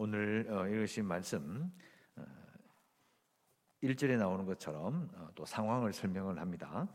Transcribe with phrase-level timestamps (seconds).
[0.00, 1.72] 오늘 어, 읽으신 말씀
[3.82, 6.86] 1절에 나오는 것처럼 또 상황을 설명을 합니다.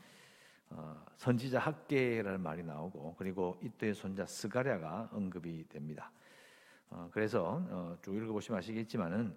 [1.18, 6.14] 선지자 학계라는 말이 나오고 그리고 이때의 손자 스가랴가 언급이 됩니다.
[7.12, 9.36] 그래서 쭉 읽어보시면 아시겠지만은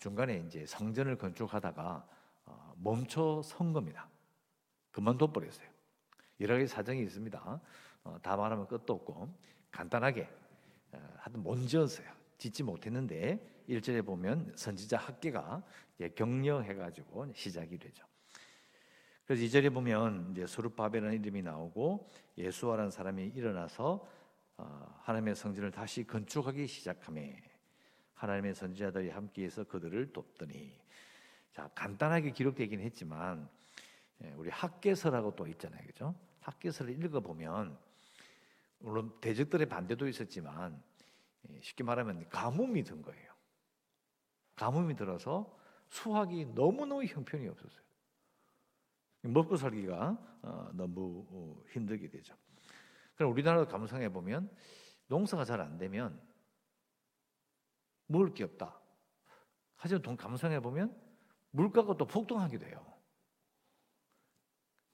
[0.00, 2.04] 중간에 이제 성전을 건축하다가
[2.74, 4.08] 멈춰 선 겁니다.
[4.90, 5.68] 그만둬 버렸어요.
[6.40, 7.60] 여러 가지 사정이 있습니다.
[8.22, 9.32] 다 말하면 끝도 없고
[9.70, 10.28] 간단하게
[11.18, 12.15] 하여튼 못 지었어요.
[12.38, 15.62] 짓지 못했는데 1절에 보면 선지자 학계가
[16.14, 18.04] 격려해 가지고 시작이 되죠.
[19.24, 22.08] 그래서 2절에 보면 이제 수르바벨라는 이름이 나오고
[22.38, 24.06] 예수와라는 사람이 일어나서
[24.58, 27.42] 어, 하나님의 성전을 다시 건축하기 시작함에
[28.14, 30.72] 하나님의 선지자들이 함께해서 그들을 돕더니
[31.52, 33.48] 자 간단하게 기록되긴 했지만
[34.24, 36.14] 예, 우리 학계서라고 또 있잖아요, 그죠?
[36.40, 37.76] 학계서를 읽어 보면
[38.78, 40.95] 물론 대적들의 반대도 있었지만 예,
[41.62, 43.32] 쉽게 말하면 가뭄이 든 거예요.
[44.54, 45.56] 가뭄이 들어서
[45.88, 47.84] 수확이 너무너무 형편이 없었어요.
[49.22, 52.34] 먹고 살기가 어, 너무 어, 힘들게 되죠.
[53.16, 54.50] 그럼 우리나라도 감상해 보면
[55.06, 56.20] 농사가 잘 안 되면
[58.06, 58.80] 먹을 게 없다.
[59.76, 60.96] 하지만 돈 감상해 보면
[61.50, 62.96] 물가가 또 폭등하게 돼요.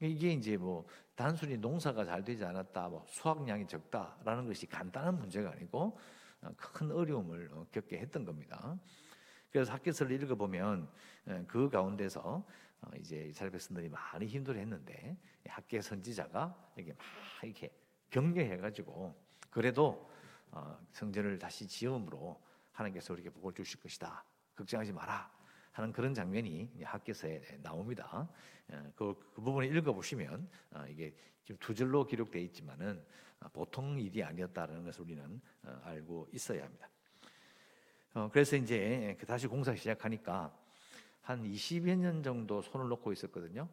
[0.01, 5.81] 이게 이제 뭐 단순히 농사가 잘 되지 않았다, 뭐 수확량이 적다라는 것이 간단한 문제가 아니고
[5.81, 5.99] 어,
[6.57, 8.79] 큰 어려움을 겪게 했던 겁니다.
[9.51, 10.89] 그래서 학교서를 읽어보면
[11.47, 12.45] 그 가운데서
[12.83, 17.05] 어, 이제 이스라엘 백성들이 많이 힘들어했는데 학계 선지자가 이렇게 막
[17.45, 17.71] 이렇게
[18.11, 19.15] 격려해가지고
[19.51, 20.11] 그래도
[20.51, 24.25] 어, 성전을 다시 지음으로 하나님께서 우리에게 복을 주실 것이다.
[24.57, 25.31] 걱정하지 마라.
[25.73, 28.29] 하는 그런 장면이 학계서에 나옵니다.
[28.95, 33.03] 그, 그 부분을 읽어보시면 어, 이게 지금 두 절로 기록되어 있지만은
[33.53, 35.41] 보통 일이 아니었다는 것을 우리는
[35.83, 36.89] 알고 있어야 합니다.
[38.31, 40.55] 그래서 이제 그 다시 공사 시작하니까
[41.23, 43.69] 한 20여 년 정도 손을 놓고 있었거든요.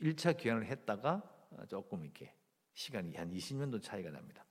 [0.00, 1.22] 1차 기한을 했다가
[1.68, 2.32] 조금 이렇게
[2.74, 4.44] 시간이 한 20년도 차이가 납니다.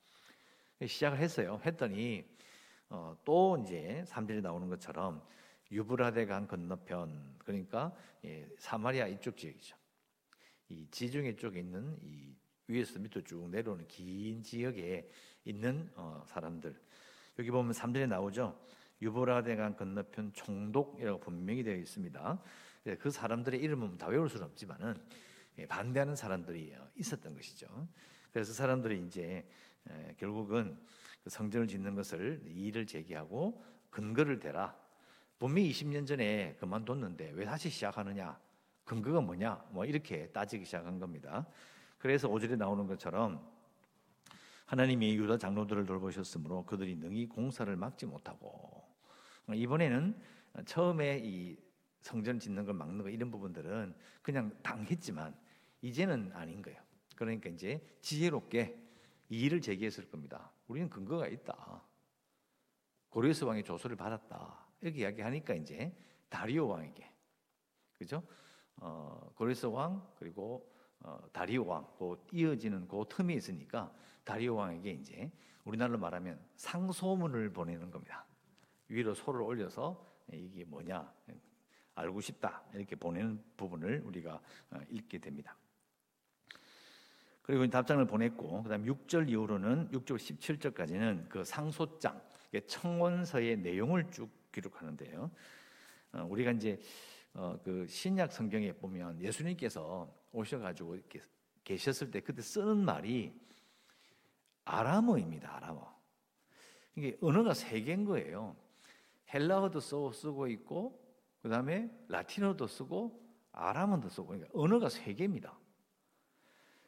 [0.85, 1.59] 시작을 했어요.
[1.66, 2.25] 했더니
[2.89, 5.23] 어, 또 이제 3절에 나오는 것처럼
[5.72, 7.95] 유브라데 강 건너편 그러니까
[8.25, 9.78] 예, 사마리아 이쪽 지역이죠.
[10.69, 12.35] 이 지중해 쪽에 있는 이
[12.69, 15.09] 위에서 밑으로 쭉 내려오는 긴 지역에
[15.44, 16.75] 있는 어, 사람들
[17.40, 18.57] 여기 보면 3절에 나오죠.
[19.02, 22.44] 유보라데강 건너편 총독이라고 분명히 되어 있습니다.
[23.00, 24.96] 그 사람들의 이름은 다 외울 수는 없지만은
[25.57, 27.68] 예, 반대하는 사람들이 있었던 것이죠.
[28.31, 29.47] 그래서 사람들이 이제
[30.18, 30.78] 결국은
[31.24, 34.78] 그 성전을 짓는 것을 이의를 제기하고 근거를 대라.
[35.38, 38.40] 분명히 20년 전에 그만뒀는데 왜 다시 시작하느냐?
[38.84, 39.66] 근거가 뭐냐?
[39.72, 41.47] 뭐 이렇게 따지기 시작한 겁니다.
[42.00, 43.48] 그래서 오절에 나오는 것처럼
[44.66, 48.88] 하나님이 유다 장로들을 돌보셨으므로 그들이 능히 공사를 막지 못하고
[49.54, 50.20] 이번에는
[50.66, 51.58] 처음에 이
[52.02, 55.36] 성전 짓는 걸 막는 거 이런 부분들은 그냥 당했지만
[55.82, 56.82] 이제는 아닌 거예요.
[57.16, 58.81] 그러니까 이제 지혜롭게
[59.30, 60.52] 이의를 제기했을 겁니다.
[60.68, 61.84] 우리는 근거가 있다.
[63.10, 64.68] 고레스 왕이 조서를 받았다.
[64.81, 65.96] 이렇게 이야기하니까 이제
[66.30, 67.12] 다리오 왕에게
[67.98, 68.24] 그죠?
[68.78, 70.78] 어, 고레스 왕 그리고 어,
[71.32, 73.94] 다리오 왕, 그 이어지는 그 틈이 있으니까
[74.24, 75.32] 다리오 왕에게 이제
[75.64, 78.26] 우리나라로 말하면 상소문을 보내는 겁니다.
[78.88, 81.12] 위로 소를 올려서 이게 뭐냐
[81.96, 85.56] 알고 싶다 이렇게 보내는 부분을 우리가 어, 읽게 됩니다.
[87.42, 92.22] 그리고 답장을 보냈고 그다음 6절 이후로는 6절 17절까지는 그 상소장
[92.68, 95.31] 청원서의 내용을 쭉 기록하는데요.
[96.14, 96.80] 어, 우리가 이제
[97.34, 101.22] 어, 그 신약 성경에 보면 예수님께서 오셔가지고 이렇게
[101.63, 103.34] 계셨을 때 그때 쓰는 말이
[104.66, 105.56] 아람어입니다.
[105.56, 106.00] 아람어.
[106.95, 108.56] 이게 언어가 세 개인 거예요.
[109.34, 111.00] 헬라어도 쓰고 있고
[111.41, 113.19] 그 다음에 라틴어도 쓰고
[113.51, 115.57] 아람어도 쓰고 그러니까 언어가 세 개입니다.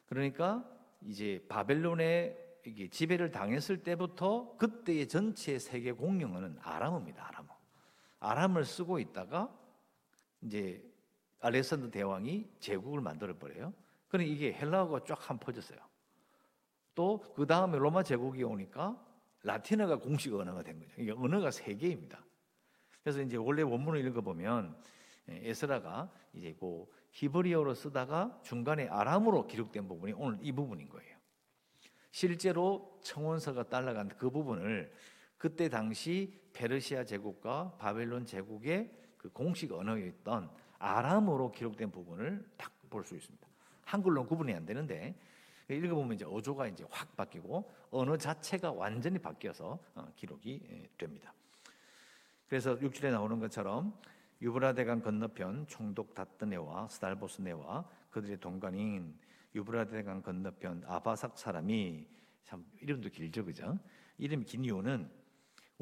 [0.06, 0.68] 그러니까
[1.02, 7.26] 이제 바벨론에 이게 지배를 당했을 때부터 그때의 전체 세계 공용어는 아람어입니다.
[7.26, 7.48] 아람어.
[8.20, 9.52] 아람을 쓰고 있다가
[10.42, 10.91] 이제
[11.42, 13.74] 알렉산더 대왕이 제국을 만들어 버려요.
[14.08, 15.78] 그러니 이게 헬라어가 쫙 한 퍼졌어요.
[16.94, 19.02] 또 그 다음에 로마 제국이 오니까
[19.42, 20.92] 라틴어가 공식 언어가 된 거죠.
[20.98, 22.24] 이게 언어가 세 개입니다.
[23.02, 24.76] 그래서 이제 원래 원문을 읽어보면
[25.30, 31.16] 예, 에스라가 이제 그 히브리어로 쓰다가 중간에 아람으로 기록된 부분이 오늘 이 부분인 거예요.
[32.10, 34.92] 실제로 청원서가 딸라간 그 부분을
[35.38, 40.50] 그때 당시 페르시아 제국과 바벨론 제국의 그 공식 언어였던
[40.82, 43.48] 아람어로 기록된 부분을 딱 볼 수 있습니다.
[43.86, 45.16] 한글로 구분이 안 되는데
[45.68, 51.32] 읽어보면 이제 어조가 이제 확 바뀌고 언어 자체가 완전히 바뀌어서 어, 기록이 예, 됩니다.
[52.46, 53.98] 그래서 6절에 나오는 것처럼
[54.42, 59.16] 유브라데강 건너편 총독 다뜨네와 스달보스네와 그들의 동관인
[59.54, 62.06] 유브라데강 건너편 아바삭 사람이
[62.44, 63.78] 참 이름도 길죠, 그죠?
[64.18, 65.08] 이름이 긴 이유는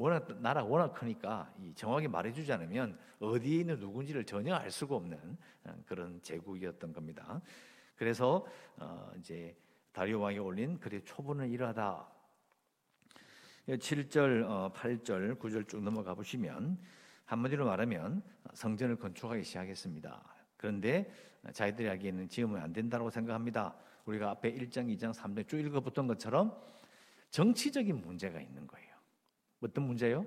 [0.01, 5.75] 워낙 나라 워낙 크니까 정확히 말해주지 않으면 어디에 있는 누군지를 전혀 알 수가 없는 어,
[5.85, 7.39] 그런 제국이었던 겁니다.
[7.95, 8.43] 그래서
[8.77, 9.55] 어 이제
[9.91, 12.07] 다리오 왕이 올린 그래 초본을 이러하다.
[13.67, 16.79] 7절, 8절, 9절 쭉 넘어가 보시면
[17.25, 18.23] 한마디로 말하면
[18.55, 20.23] 성전을 건축하기 시작했습니다.
[20.57, 21.13] 그런데
[21.53, 23.75] 자기들이 하기에는 지으면 안 된다고 생각합니다.
[24.05, 26.59] 우리가 앞에 1장, 2장, 3장 쭉 읽어봤던 것처럼
[27.29, 28.90] 정치적인 문제가 있는 거예요.
[29.61, 30.25] 어떤 문제요?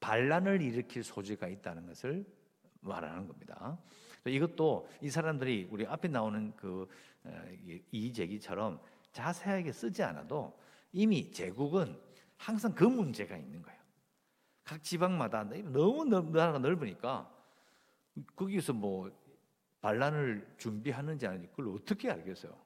[0.00, 2.24] 반란을 일으킬 소지가 있다는 것을
[2.80, 3.78] 말하는 겁니다.
[4.26, 6.88] 이것도 이 사람들이 우리 앞에 나오는 그
[7.24, 7.30] 어,
[7.90, 8.80] 이제기처럼
[9.12, 10.58] 자세하게 쓰지 않아도
[10.92, 11.98] 이미 제국은
[12.36, 13.80] 항상 그 문제가 있는 거예요.
[14.62, 17.30] 각 지방마다 너무 나라가 넓으니까
[18.36, 19.10] 거기서 뭐
[19.80, 22.56] 반란을 준비하는지 아닌지 그걸 어떻게 알겠어요?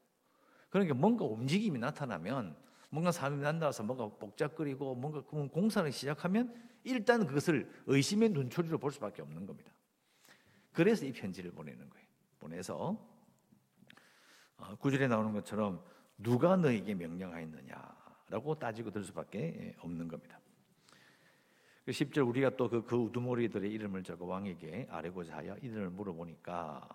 [0.71, 2.57] 그러니까 뭔가 움직임이 나타나면
[2.91, 6.55] 뭔가 사람이 난다서 뭔가 복잡거리고 뭔가 공사를 시작하면
[6.85, 9.73] 일단 그것을 의심의 눈초리로 볼 수밖에 없는 겁니다.
[10.73, 12.07] 그래서 이 편지를 보내는 거예요.
[12.39, 12.97] 보내서
[14.57, 15.85] 어, 구절에 나오는 것처럼
[16.17, 20.41] 누가 너에게 명령하였느냐라고 따지고 들 수밖에 없는 겁니다.
[21.87, 26.89] 10절 그 우리가 또그 그 우두머리들의 이름을 적어 왕에게 아뢰고자 하여 이름을 물어보니까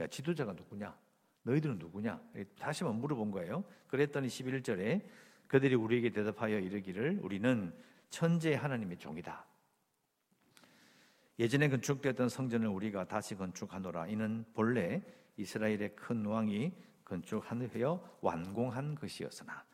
[0.00, 0.96] 야 지도자가 누구냐?
[1.42, 2.20] 너희들은 누구냐?
[2.58, 3.64] 다시 한번 물어본 거예요.
[3.88, 5.02] 그랬더니 11절에
[5.48, 7.74] 그들이 우리에게 대답하여 이르기를 우리는
[8.10, 9.46] 천재 하나님의 종이다.
[11.38, 14.08] 예전에 건축되었던 성전을 우리가 다시 건축하노라.
[14.08, 15.02] 이는 본래
[15.36, 16.72] 이스라엘의 큰 왕이
[17.04, 19.64] 건축하여 완공한 것이었으나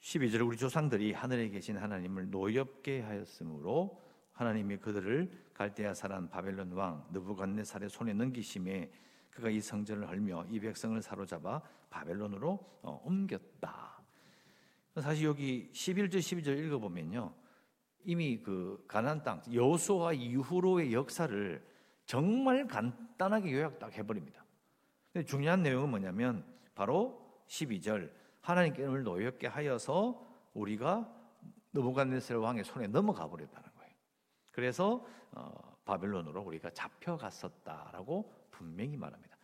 [0.00, 4.02] 12절 우리 조상들이 하늘에 계신 하나님을 노엽게 하였으므로
[4.32, 8.90] 하나님이 그들을 갈대아 사람 바벨론 왕 느부갓네살의 손에 넘기심에
[9.30, 13.99] 그가 이 성전을 헐며 이 백성을 사로잡아 바벨론으로 어, 옮겼다.
[15.00, 17.34] 사실 여기 11절 12절 읽어보면요.
[18.04, 21.64] 이미 그 가나안 땅 여호수아 이후로의 역사를
[22.06, 24.44] 정말 간단하게 요약 딱 해버립니다.
[25.12, 26.44] 근데 중요한 내용은 뭐냐면
[26.74, 28.10] 바로 12절
[28.40, 31.12] 하나님께 을 노엽게 하여서 우리가
[31.72, 33.94] 느부갓네살 왕의 손에 넘어가 버렸다는 거예요.
[34.50, 39.36] 그래서 어, 바벨론으로 우리가 잡혀갔었다라고 분명히 말합니다.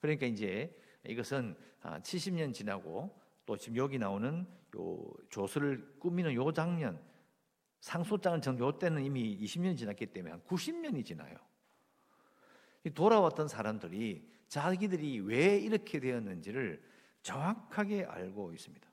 [0.00, 0.76] 그러니까 이제
[1.06, 4.46] 이것은 70년 아, 지나고 또 지금 여기 나오는
[4.76, 7.00] 요 조서를 꾸미는 요 장면
[7.80, 11.36] 상소장을 정요 때는 이미 20년이 지났기 때문에 한 90년이 지나요.
[12.94, 16.82] 돌아왔던 사람들이 자기들이 왜 이렇게 되었는지를
[17.22, 18.88] 정확하게 알고 있습니다.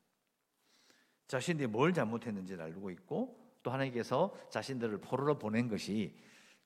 [1.28, 6.18] 자신들이 뭘 잘못했는지를 알고 있고 또 하나님께서 자신들을 포로로 보낸 것이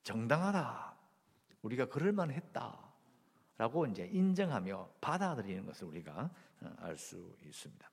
[0.02, 0.96] 정당하다.
[1.62, 2.83] 우리가 그럴 만했다.
[3.56, 6.30] 라고 이제 인정하며 받아들이는 것을 우리가
[6.60, 7.90] 어, 알수 있습니다.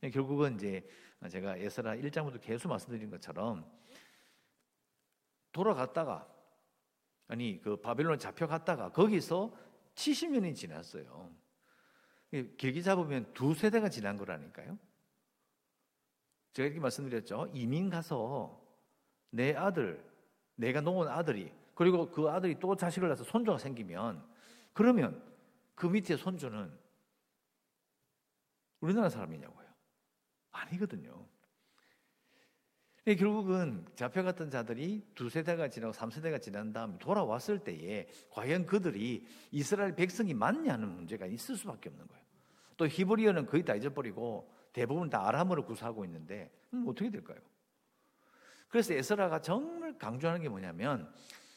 [0.00, 0.88] 네, 결국은 이제
[1.30, 3.64] 제가 에스라 1장부터 계속 말씀드린 것처럼
[5.52, 6.28] 돌아갔다가
[7.28, 9.52] 아니 그 바벨론 잡혀갔다가 거기서
[9.94, 11.34] 70년이 지났어요.
[12.30, 14.78] 길게 잡으면 두 세대가 지난 거라니까요.
[16.52, 17.50] 제가 이렇게 말씀드렸죠.
[17.54, 18.62] 이민 가서
[19.30, 20.04] 내 아들,
[20.54, 24.26] 내가 놓은 아들이 그리고 그 아들이 또 자식을 낳아서 손주가 생기면
[24.76, 25.22] 그러면
[25.74, 26.70] 그 밑에 손주는
[28.80, 29.66] 우리나라 사람이냐고요.
[30.52, 31.26] 아니거든요.
[33.06, 39.94] 결국은 잡혀갔던 자들이 두 세대가 지나고 삼 세대가 지난 다음에 돌아왔을 때에 과연 그들이 이스라엘
[39.96, 42.22] 백성이 맞냐는 문제가 있을 수밖에 없는 거예요.
[42.76, 47.38] 또 히브리어는 거의 다 잊어버리고 대부분 다 아람어로 구사하고 있는데 음, 어떻게 될까요?
[48.68, 51.10] 그래서 에스라가 정말 강조하는 게 뭐냐면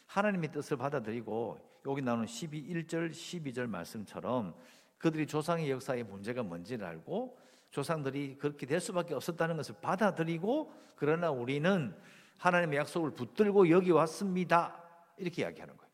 [0.05, 4.53] 하나님의 뜻을 받아들이고 여기 나오는 12, 1절, 12절 말씀처럼
[4.97, 7.37] 그들이 조상의 역사의 문제가 뭔지를 알고
[7.71, 11.95] 조상들이 그렇게 될 수밖에 없었다는 것을 받아들이고 그러나 우리는
[12.37, 14.83] 하나님의 약속을 붙들고 여기 왔습니다.
[15.17, 15.91] 이렇게 이야기하는 거예요.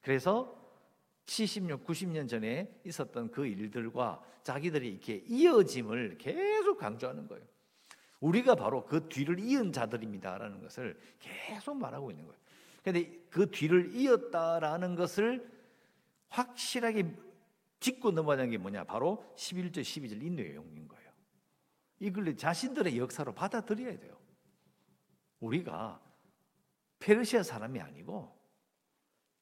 [0.00, 0.56] 그래서
[1.26, 7.44] 70년, 90년 전에 있었던 그 일들과 자기들이 이렇게 이어짐을 계속 강조하는 거예요.
[8.20, 12.40] 우리가 바로 그 뒤를 이은 자들입니다라는 것을 계속 말하고 있는 거예요.
[12.88, 15.46] 그런데 그 뒤를 이었다라는 것을
[16.28, 17.14] 확실하게
[17.80, 18.84] 짚고 넘어가는 게 뭐냐?
[18.84, 21.12] 바로 11절, 12절 이 내용인 거예요.
[21.98, 24.18] 이걸 자신들의 역사로 받아들여야 돼요.
[25.40, 26.00] 우리가
[26.98, 28.34] 페르시아 사람이 아니고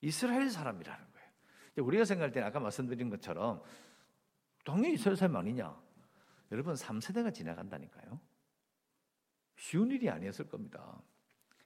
[0.01, 1.87] 이스라엘 사람이라는 거예요.
[1.87, 3.63] 우리가 생각할 때 아까 말씀드린 것처럼
[4.65, 5.81] 당연히 이스라엘 사람 아니냐?
[6.51, 8.21] 여러분 3세대가 지나간다니까요.
[9.57, 11.01] 쉬운 일이 아니었을 겁니다.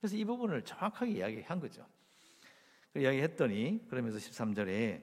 [0.00, 1.86] 그래서 이 부분을 정확하게 이야기한 거죠.
[2.96, 5.02] 이야기했더니 그러면서 13절에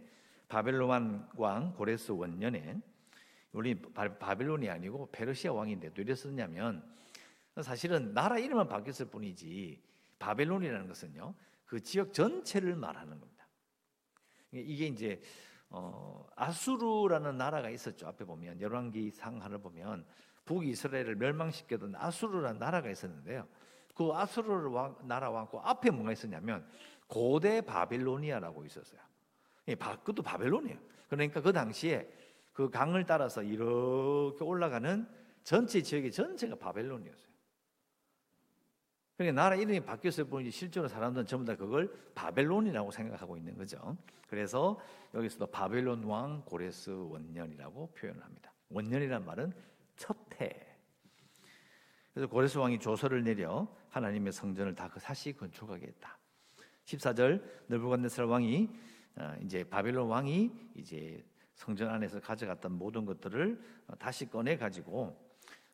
[0.50, 2.82] 바벨론 왕 고레스 원년에
[3.52, 6.84] 우리 바벨론이 아니고 페르시아 왕인데 왜 이랬었냐면
[7.62, 9.82] 사실은 나라 이름은 바뀌었을 뿐이지
[10.20, 11.34] 바벨론이라는 것은요
[11.66, 13.48] 그 지역 전체를 말하는 겁니다.
[14.52, 15.22] 이게 이제
[15.70, 18.08] 어, 아수르라는 나라가 있었죠.
[18.08, 20.06] 앞에 보면 열왕기 상하를 보면
[20.46, 23.48] 북이스라엘을 멸망시켰던 아수르라는 나라가 있었는데요.
[23.98, 24.70] 그 아수르
[25.06, 26.68] 나라 왕, 그 앞에 뭐가 있었냐면
[27.08, 29.02] 고대 바빌로니아라고 있었어요.
[29.68, 30.78] 예, 그것도 바벨론이에요.
[31.10, 32.08] 그러니까 그 당시에
[32.54, 35.08] 그 강을 따라서 이렇게 올라가는
[35.44, 37.28] 전체 지역의 전체가 바벨론이었어요.
[39.18, 43.98] 그러니까 나라 이름이 바뀌었을 뿐이지 실제로 사람들은 전부 다 그걸 바벨론이라고 생각하고 있는 거죠.
[44.28, 44.80] 그래서
[45.16, 48.54] 여기서도 바벨론 왕 고레스 원년이라고 표현을 합니다.
[48.70, 49.54] 원년이란 말은
[49.96, 50.68] 첫 해.
[52.14, 56.18] 그래서 고레스 왕이 조서를 내려 하나님의 성전을 다 그 사시 건축하게 했다.
[56.86, 58.70] 14절 느부갓네살 왕이
[59.18, 61.24] 어, 이제 바벨론 왕이 이제
[61.56, 65.18] 성전 안에서 가져갔던 모든 것들을 어, 다시 꺼내 가지고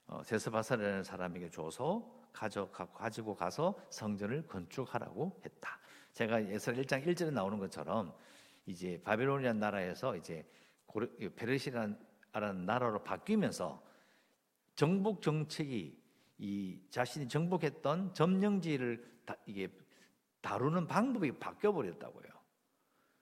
[0.08, 5.80] 어, 세스바사라는 사람에게 줘서 가지고 가서 성전을 건축하라고 했다.
[6.14, 8.14] 제가 예서 1장 1절에 나오는 것처럼
[8.66, 10.44] 이제 바벨론이라는 나라에서 이제
[11.36, 11.98] 페르시라는
[12.66, 13.84] 나라로 바뀌면서
[14.76, 16.03] 정복 정책이
[16.38, 19.70] 이 자신이 정복했던 점령지를 다, 이게
[20.42, 22.26] 다루는 방법이 바뀌어 버렸다고요.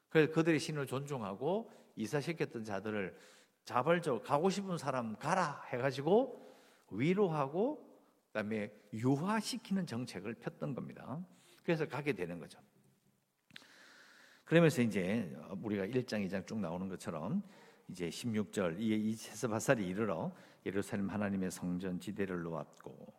[0.09, 3.17] 그래서 그들의 신을 존중하고 이사시켰던 자들을
[3.65, 6.57] 자발적 가고 싶은 사람 가라 해가지고
[6.89, 7.87] 위로하고
[8.27, 11.23] 그다음에 유화시키는 정책을 폈던 겁니다.
[11.63, 12.59] 그래서 가게 되는 거죠.
[14.43, 17.43] 그러면서 이제 우리가 1장, 2장 쭉 나오는 것처럼
[17.87, 20.33] 이제 16절 이 세스바살이 이르러
[20.65, 23.13] 예루살렘 하나님의 성전 지대를 놓았고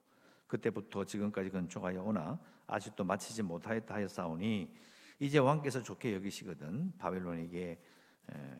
[0.46, 4.75] 그때부터 지금까지 건축하여 오나 아직도 마치지 못하였다 하였사오니
[5.18, 7.78] 이제 왕께서 좋게 여기시거든 바벨론에게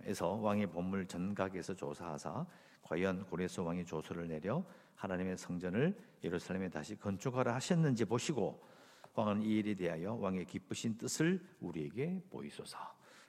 [0.04, 2.46] 에서 왕의 본물 전각에서 조사하사
[2.82, 4.64] 과연 고레스 왕이 조서를 내려
[4.96, 8.62] 하나님의 성전을 예루살렘에 다시 건축하라 하셨는지 보시고
[9.14, 12.78] 왕은 이 일에 대하여 왕의 기쁘신 뜻을 우리에게 보이소서.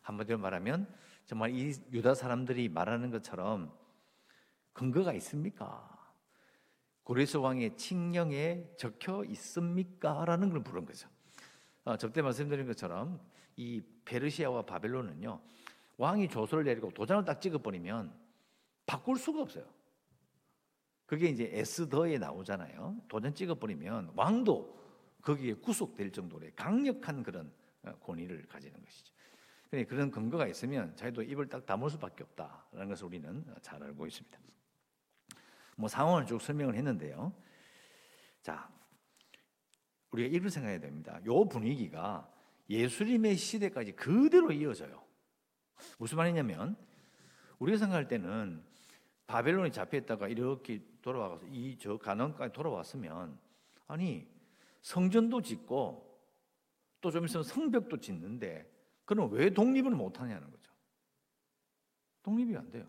[0.01, 0.87] 한마디로 말하면
[1.25, 3.71] 정말 이 유다 사람들이 말하는 것처럼
[4.73, 5.89] 근거가 있습니까?
[7.03, 10.25] 고레스 왕의 칙령에 적혀 있습니까?
[10.25, 11.09] 라는 걸 물은 거죠.
[11.85, 13.19] 어, 저때 말씀드린 것처럼
[13.55, 15.41] 이 페르시아와 바벨론은요
[15.97, 18.13] 왕이 조서를 내리고 도장을 딱 찍어버리면
[18.85, 19.65] 바꿀 수가 없어요.
[21.05, 23.01] 그게 이제 에스더에 나오잖아요.
[23.07, 24.81] 도장 찍어버리면 왕도
[25.21, 27.51] 거기에 구속될 정도의 강력한 그런
[27.83, 29.13] 어, 권위를 가지는 것이죠.
[29.87, 34.39] 그런 근거가 있으면 자기도 입을 딱 다물 수밖에 없다라는 것을 우리는 잘 알고 있습니다.
[35.75, 37.33] 뭐 상황을 쭉 설명을 했는데요.
[38.41, 38.69] 자,
[40.11, 41.19] 우리가 이걸 생각해야 됩니다.
[41.25, 42.29] 요 분위기가
[42.69, 45.03] 예수님의 시대까지 그대로 이어져요.
[45.97, 46.75] 무슨 말이냐면
[47.59, 48.63] 우리가 생각할 때는
[49.27, 53.37] 바벨론이 잡혀있다가 이렇게 돌아와서 이 저 가난까지 돌아왔으면
[53.87, 54.27] 아니
[54.81, 56.11] 성전도 짓고
[57.01, 58.71] 또 좀 있으면 성벽도 짓는데
[59.05, 60.71] 그럼 왜 독립을 못 하냐는 거죠.
[62.23, 62.87] 독립이 안 돼요.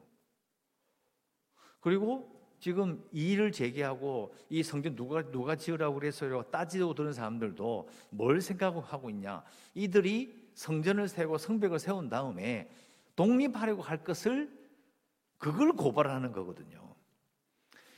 [1.80, 2.33] 그리고
[2.64, 6.44] 지금 이의를 제기하고 이 성전 누가 누가 지으라고 그랬어요?
[6.44, 9.44] 따지고 드는 사람들도 뭘 생각하고 있냐?
[9.74, 12.70] 이들이 성전을 세우고 성벽을 세운 다음에
[13.16, 14.50] 독립하려고 할 것을
[15.36, 16.94] 그걸 고발하는 거거든요.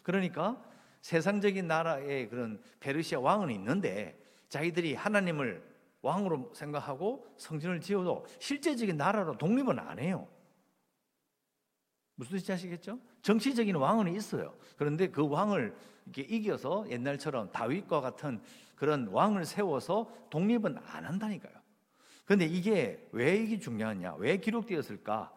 [0.03, 0.61] 그러니까
[1.01, 5.63] 세상적인 나라의 그런 페르시아 왕은 있는데 자기들이 하나님을
[6.03, 10.27] 왕으로 생각하고 성전을 지어도 실제적인 나라로 독립은 안 해요.
[12.17, 12.99] 무슨 뜻인지 아시겠죠?
[13.23, 14.55] 정치적인 왕은 있어요.
[14.77, 15.75] 그런데 그 왕을
[16.07, 18.41] 이렇게 이겨서 옛날처럼 다윗과 같은
[18.75, 21.55] 그런 왕을 세워서 독립은 안 한다니까요.
[22.25, 24.17] 그런데 이게 왜 이게 중요하냐?
[24.17, 25.33] 왜 기록되었을까?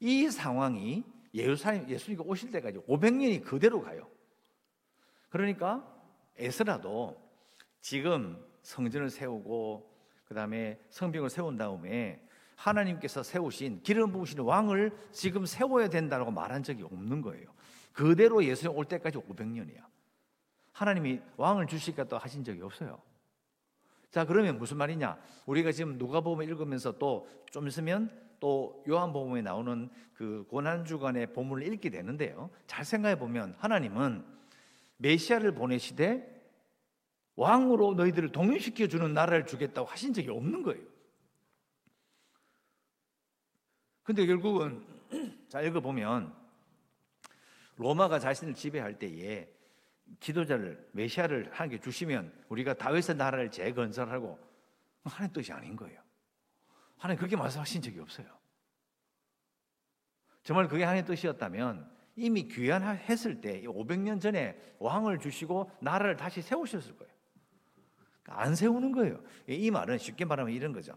[0.00, 1.02] 이 상황이
[1.34, 4.08] 예루살렘 예수님이 오실 때까지 500년이 그대로 가요.
[5.30, 5.86] 그러니까
[6.36, 7.20] 에스라도
[7.80, 9.90] 지금 성전을 세우고
[10.24, 12.22] 그다음에 성벽을 세운 다음에
[12.56, 17.46] 하나님께서 세우신 기름 부으신 왕을 지금 세워야 된다고 말한 적이 없는 거예요.
[17.92, 19.82] 그대로 예수님 올 때까지 500년이야.
[20.72, 23.00] 하나님이 왕을 주시겠다 하신 적이 없어요.
[24.10, 25.18] 자, 그러면 무슨 말이냐?
[25.46, 31.90] 우리가 지금 누가복음 읽으면서 또 좀 있으면 또 요한복음에 나오는 그 고난 주간의 본문을 읽게
[31.90, 32.50] 되는데요.
[32.66, 34.24] 잘 생각해 보면 하나님은
[34.96, 36.42] 메시아를 보내시되
[37.36, 40.82] 왕으로 너희들을 독립시켜 주는 나라를 주겠다고 하신 적이 없는 거예요.
[44.02, 44.84] 근데 결국은
[45.48, 46.34] 자 읽어 보면
[47.76, 49.48] 로마가 자신을 지배할 때에
[50.20, 54.38] 지도자를 메시아를 하나님께 주시면 우리가 다윗의 나라를 재건설하고
[55.04, 56.00] 하나님 뜻이 아닌 거예요.
[56.96, 58.26] 하나님 그렇게 말씀하신 적이 없어요.
[60.42, 67.12] 정말 그게 하나님의 뜻이었다면 이미 귀환했을 때 500년 전에 왕을 주시고 나라를 다시 세우셨을 거예요.
[68.22, 69.22] 그러니까 안 세우는 거예요.
[69.48, 70.94] 이 말은 쉽게 말하면 이런 거죠.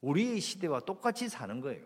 [0.00, 1.84] 우리의 시대와 똑같이 사는 거예요.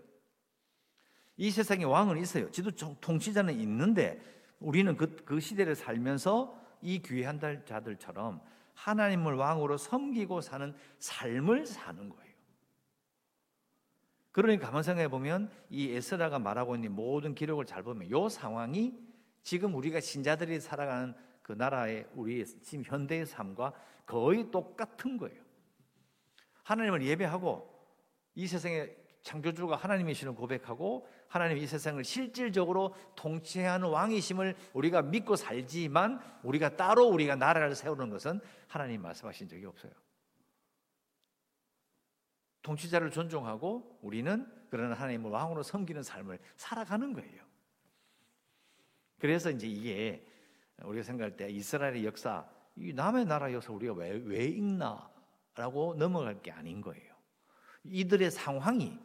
[1.43, 2.49] 이 세상에 왕은 있어요.
[2.53, 4.23] 지도 통치자는 있는데
[4.61, 8.41] 우리는 그, 그 시대를 살면서 이 귀한 자들처럼
[8.75, 12.33] 하나님을 왕으로 섬기고 사는 삶을 사는 거예요.
[14.31, 18.95] 그러니 가만 생각해 보면 이 에스라가 말하고 있는 모든 기록을 잘 보면 이 상황이
[19.43, 23.73] 지금 우리가 신자들이 살아가는 그 나라의 우리의 지금 현대의 삶과
[24.07, 25.43] 거의 똑같은 거예요.
[26.63, 27.69] 하나님을 예배하고
[28.37, 36.77] 이 세상의 창조주가 하나님이시는 고백하고 하나님 이 세상을 실질적으로 통치하는 왕이심을 우리가 믿고 살지만 우리가
[36.77, 39.93] 따로 우리가 나라를 세우는 것은 하나님 말씀하신 적이 없어요.
[42.61, 47.43] 통치자를 존중하고 우리는 그런 하나님을 왕으로 섬기는 삶을 살아가는 거예요.
[49.19, 50.29] 그래서 이제 이게
[50.83, 52.47] 우리가 생각할 때 이스라엘의 역사,
[52.77, 57.15] 이 남의 나라 역사 우리가 왜, 왜 읽나라고 넘어갈 게 아닌 거예요.
[57.85, 59.01] 이들의 상황이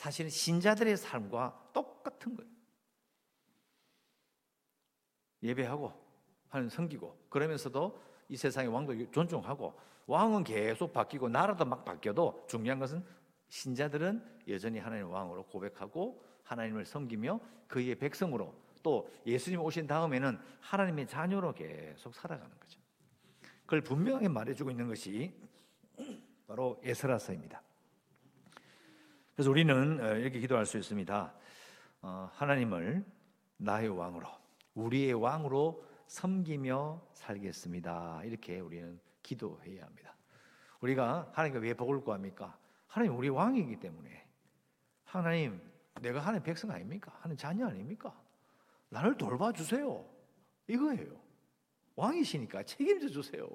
[0.00, 2.50] 사실은 신자들의 삶과 똑같은 거예요.
[5.42, 5.92] 예배하고
[6.48, 13.04] 하는 섬기고 그러면서도 이 세상의 왕도 존중하고 왕은 계속 바뀌고 나라도 막 바뀌어도 중요한 것은
[13.48, 17.38] 신자들은 여전히 하나님 왕으로 고백하고 하나님을 섬기며
[17.68, 22.80] 그의 백성으로 또 예수님 오신 다음에는 하나님의 자녀로 계속 살아가는 거죠.
[23.66, 25.34] 그걸 분명하게 말해주고 있는 것이
[26.46, 27.62] 바로 에스라서입니다.
[29.40, 31.32] 그래서 우리는 어, 이렇게 기도할 수 있습니다.
[32.02, 33.02] 어, 하나님을
[33.56, 34.28] 나의 왕으로,
[34.74, 38.20] 우리의 왕으로 섬기며 살겠습니다.
[38.24, 40.14] 이렇게 우리는 기도해야 합니다.
[40.82, 42.58] 우리가 하나님께 왜 복을 구합니까?
[42.86, 44.28] 하나님 우리 왕이기 때문에.
[45.04, 45.58] 하나님,
[46.02, 47.10] 내가 하나님 백성 아닙니까?
[47.20, 48.14] 하나님 자녀 아닙니까?
[48.90, 50.06] 나를 돌봐주세요.
[50.68, 51.18] 이거예요.
[51.96, 53.48] 왕이시니까 책임져 주세요.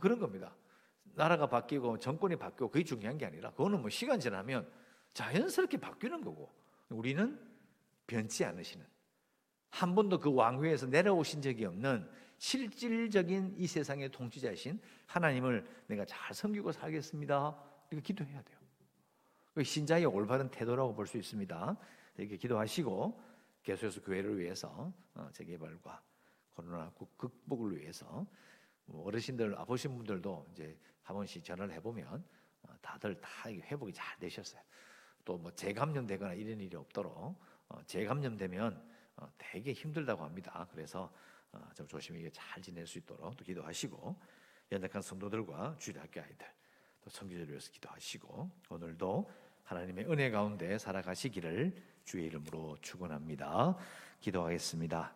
[0.00, 0.54] 그런 겁니다.
[1.14, 4.68] 나라가 바뀌고 정권이 바뀌고 그게 중요한 게 아니라 그거는 뭐 시간 지나면
[5.14, 6.52] 자연스럽게 바뀌는 거고
[6.88, 7.38] 우리는
[8.06, 8.86] 변치 않으시는
[9.70, 16.72] 한 번도 그 왕위에서 내려오신 적이 없는 실질적인 이 세상의 통치자이신 하나님을 내가 잘 섬기고
[16.72, 17.56] 살겠습니다.
[17.90, 18.58] 이렇게 기도해야 돼요.
[19.62, 21.76] 신자의 올바른 태도라고 볼 수 있습니다.
[22.16, 23.22] 이렇게 기도하시고
[23.62, 26.02] 계속해서 교회를 위해서 어, 재개발과
[26.54, 28.26] 코로나 극복을 위해서
[28.86, 30.76] 뭐 어르신들 아버신 분들도 이제
[31.10, 32.24] 한 번씩 전화를 해보면
[32.62, 34.62] 어, 다들 다 회복이 잘 되셨어요.
[35.24, 37.36] 또 뭐 재감염되거나 이런 일이 없도록
[37.68, 38.90] 어, 재감염되면
[39.36, 40.66] 되게 힘들다고 합니다.
[40.72, 41.12] 그래서
[41.74, 44.16] 좀 조심히 잘 지낼 수 있도록 또 기도하시고
[44.72, 46.46] 연약한 성도들과 주일학교 아이들
[47.02, 49.30] 또 성교를 위해서 기도하시고 오늘도
[49.64, 53.76] 하나님의 은혜 가운데 살아가시기를 주의 이름으로 축원합니다.
[54.20, 55.14] 기도하겠습니다.